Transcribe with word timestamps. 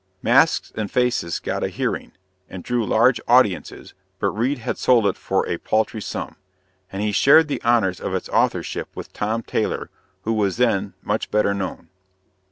"Masks 0.23 0.71
and 0.73 0.89
Faces" 0.89 1.37
got 1.37 1.63
a 1.63 1.67
hearing, 1.69 2.13
and 2.49 2.63
drew 2.63 2.83
large 2.83 3.21
audiences, 3.27 3.93
but 4.17 4.29
Reade 4.31 4.57
had 4.57 4.79
sold 4.79 5.05
it 5.05 5.15
for 5.15 5.47
a 5.47 5.59
paltry 5.59 6.01
sum; 6.01 6.37
and 6.91 7.03
he 7.03 7.11
shared 7.11 7.47
the 7.47 7.61
honors 7.61 7.99
of 8.01 8.15
its 8.15 8.27
authorship 8.29 8.87
with 8.95 9.13
Tom 9.13 9.43
Taylor, 9.43 9.91
who 10.23 10.33
was 10.33 10.57
then 10.57 10.95
much 11.03 11.29
better 11.29 11.53
known. 11.53 11.89